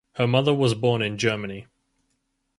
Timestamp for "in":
1.03-1.19